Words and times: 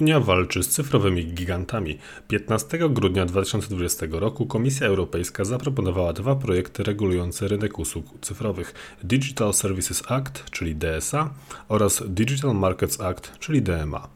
Unia 0.00 0.20
walczy 0.20 0.62
z 0.62 0.68
cyfrowymi 0.68 1.26
gigantami. 1.26 1.98
15 2.28 2.78
grudnia 2.90 3.26
2020 3.26 4.06
roku 4.10 4.46
Komisja 4.46 4.86
Europejska 4.86 5.44
zaproponowała 5.44 6.12
dwa 6.12 6.36
projekty 6.36 6.82
regulujące 6.82 7.48
rynek 7.48 7.78
usług 7.78 8.06
cyfrowych: 8.20 8.74
Digital 9.02 9.54
Services 9.54 10.02
Act, 10.08 10.50
czyli 10.50 10.76
DSA, 10.76 11.34
oraz 11.68 12.02
Digital 12.06 12.54
Markets 12.54 13.00
Act, 13.00 13.38
czyli 13.38 13.62
DMA. 13.62 14.08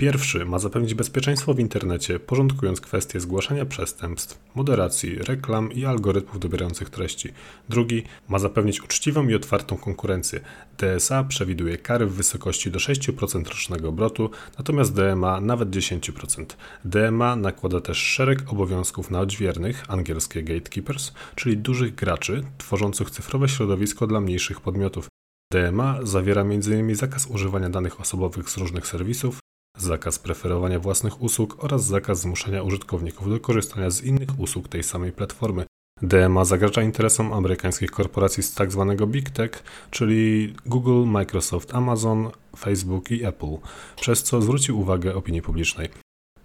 Pierwszy 0.00 0.44
ma 0.44 0.58
zapewnić 0.58 0.94
bezpieczeństwo 0.94 1.54
w 1.54 1.58
internecie, 1.58 2.20
porządkując 2.20 2.80
kwestie 2.80 3.20
zgłaszania 3.20 3.66
przestępstw, 3.66 4.38
moderacji, 4.54 5.18
reklam 5.18 5.72
i 5.72 5.84
algorytmów 5.84 6.40
dobierających 6.40 6.90
treści. 6.90 7.28
Drugi 7.68 8.02
ma 8.28 8.38
zapewnić 8.38 8.82
uczciwą 8.82 9.28
i 9.28 9.34
otwartą 9.34 9.76
konkurencję. 9.76 10.40
DSA 10.78 11.24
przewiduje 11.24 11.78
kary 11.78 12.06
w 12.06 12.12
wysokości 12.12 12.70
do 12.70 12.78
6% 12.78 13.48
rocznego 13.48 13.88
obrotu, 13.88 14.30
natomiast 14.58 14.94
DMA 14.94 15.40
nawet 15.40 15.70
10%. 15.70 16.44
DMA 16.84 17.36
nakłada 17.36 17.80
też 17.80 17.98
szereg 17.98 18.52
obowiązków 18.52 19.10
na 19.10 19.20
odźwiernych, 19.20 19.84
angielskie 19.88 20.42
gatekeepers, 20.42 21.12
czyli 21.34 21.56
dużych 21.56 21.94
graczy 21.94 22.42
tworzących 22.58 23.10
cyfrowe 23.10 23.48
środowisko 23.48 24.06
dla 24.06 24.20
mniejszych 24.20 24.60
podmiotów. 24.60 25.08
DMA 25.52 25.98
zawiera 26.02 26.42
m.in. 26.42 26.94
zakaz 26.94 27.26
używania 27.26 27.70
danych 27.70 28.00
osobowych 28.00 28.50
z 28.50 28.56
różnych 28.56 28.86
serwisów, 28.86 29.40
zakaz 29.76 30.18
preferowania 30.18 30.80
własnych 30.80 31.22
usług 31.22 31.64
oraz 31.64 31.84
zakaz 31.84 32.20
zmuszania 32.20 32.62
użytkowników 32.62 33.30
do 33.30 33.40
korzystania 33.40 33.90
z 33.90 34.02
innych 34.02 34.38
usług 34.38 34.68
tej 34.68 34.82
samej 34.82 35.12
platformy. 35.12 35.64
DMA 36.02 36.44
zagraża 36.44 36.82
interesom 36.82 37.32
amerykańskich 37.32 37.90
korporacji 37.90 38.42
z 38.42 38.54
tzw. 38.54 38.94
Tak 38.98 39.08
Big 39.08 39.30
Tech, 39.30 39.62
czyli 39.90 40.54
Google, 40.66 41.04
Microsoft, 41.06 41.74
Amazon, 41.74 42.30
Facebook 42.58 43.10
i 43.10 43.24
Apple, 43.24 43.56
przez 44.00 44.22
co 44.22 44.42
zwrócił 44.42 44.80
uwagę 44.80 45.14
opinii 45.14 45.42
publicznej. 45.42 45.88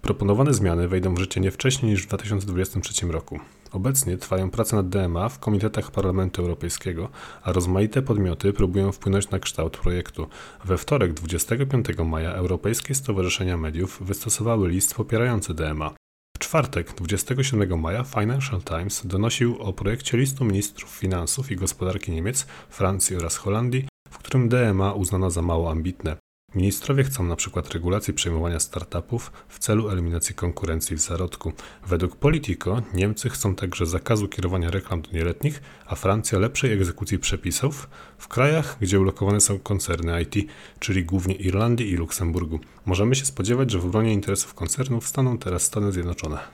Proponowane 0.02 0.54
zmiany 0.54 0.88
wejdą 0.88 1.14
w 1.14 1.18
życie 1.18 1.40
nie 1.40 1.50
wcześniej 1.50 1.92
niż 1.92 2.02
w 2.02 2.08
2023 2.08 3.06
roku. 3.06 3.40
Obecnie 3.72 4.16
trwają 4.16 4.50
prace 4.50 4.76
nad 4.76 4.88
DMA 4.88 5.28
w 5.28 5.38
komitetach 5.38 5.90
Parlamentu 5.90 6.42
Europejskiego, 6.42 7.08
a 7.42 7.52
rozmaite 7.52 8.02
podmioty 8.02 8.52
próbują 8.52 8.92
wpłynąć 8.92 9.30
na 9.30 9.38
kształt 9.38 9.76
projektu. 9.76 10.26
We 10.64 10.78
wtorek 10.78 11.12
25 11.12 11.86
maja 12.04 12.32
Europejskie 12.32 12.94
Stowarzyszenia 12.94 13.56
Mediów 13.56 14.02
wystosowały 14.02 14.68
list 14.68 14.94
popierający 14.94 15.54
DMA. 15.54 15.90
W 16.36 16.38
czwartek 16.38 16.94
27 16.94 17.80
maja 17.80 18.04
Financial 18.04 18.62
Times 18.62 19.06
donosił 19.06 19.56
o 19.62 19.72
projekcie 19.72 20.16
listu 20.16 20.44
ministrów 20.44 20.90
finansów 20.90 21.50
i 21.50 21.56
gospodarki 21.56 22.12
Niemiec, 22.12 22.46
Francji 22.68 23.16
oraz 23.16 23.36
Holandii, 23.36 23.88
w 24.10 24.18
którym 24.18 24.48
DMA 24.48 24.92
uznano 24.92 25.30
za 25.30 25.42
mało 25.42 25.70
ambitne. 25.70 26.16
Ministrowie 26.56 27.04
chcą 27.04 27.24
na 27.24 27.36
przykład 27.36 27.74
regulacji 27.74 28.14
przejmowania 28.14 28.60
startupów 28.60 29.32
w 29.48 29.58
celu 29.58 29.90
eliminacji 29.90 30.34
konkurencji 30.34 30.96
w 30.96 31.00
zarodku. 31.00 31.52
Według 31.86 32.16
Politico 32.16 32.82
Niemcy 32.94 33.30
chcą 33.30 33.54
także 33.54 33.86
zakazu 33.86 34.28
kierowania 34.28 34.70
reklam 34.70 35.02
do 35.02 35.10
nieletnich, 35.12 35.62
a 35.86 35.94
Francja 35.94 36.38
lepszej 36.38 36.72
egzekucji 36.72 37.18
przepisów 37.18 37.88
w 38.18 38.28
krajach, 38.28 38.76
gdzie 38.80 39.00
ulokowane 39.00 39.40
są 39.40 39.58
koncerny 39.58 40.22
IT, 40.22 40.50
czyli 40.78 41.04
głównie 41.04 41.34
Irlandii 41.34 41.90
i 41.90 41.96
Luksemburgu. 41.96 42.60
Możemy 42.86 43.14
się 43.14 43.26
spodziewać, 43.26 43.70
że 43.70 43.78
w 43.78 43.84
obronie 43.84 44.12
interesów 44.12 44.54
koncernów 44.54 45.06
staną 45.06 45.38
teraz 45.38 45.62
Stany 45.62 45.92
Zjednoczone. 45.92 46.38